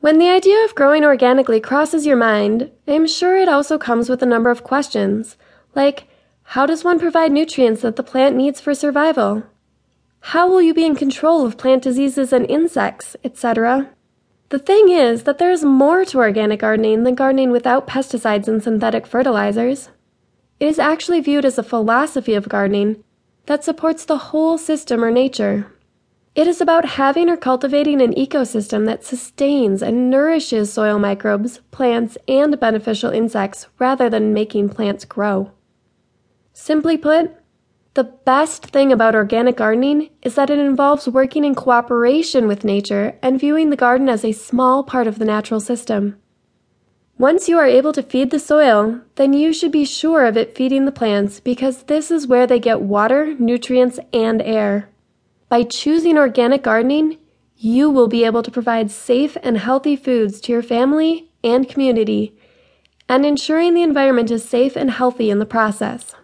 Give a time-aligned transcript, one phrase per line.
[0.00, 4.08] When the idea of growing organically crosses your mind, I am sure it also comes
[4.08, 5.36] with a number of questions,
[5.74, 6.06] like
[6.50, 9.42] how does one provide nutrients that the plant needs for survival?
[10.20, 13.90] How will you be in control of plant diseases and insects, etc.?
[14.50, 18.62] The thing is that there is more to organic gardening than gardening without pesticides and
[18.62, 19.88] synthetic fertilizers.
[20.60, 23.02] It is actually viewed as a philosophy of gardening
[23.46, 25.72] that supports the whole system or nature.
[26.36, 32.18] It is about having or cultivating an ecosystem that sustains and nourishes soil microbes, plants,
[32.28, 35.52] and beneficial insects rather than making plants grow.
[36.52, 37.34] Simply put,
[37.94, 43.18] the best thing about organic gardening is that it involves working in cooperation with nature
[43.22, 46.18] and viewing the garden as a small part of the natural system.
[47.16, 50.54] Once you are able to feed the soil, then you should be sure of it
[50.54, 54.90] feeding the plants because this is where they get water, nutrients, and air.
[55.48, 57.18] By choosing organic gardening,
[57.56, 62.36] you will be able to provide safe and healthy foods to your family and community,
[63.08, 66.14] and ensuring the environment is safe and healthy in the process.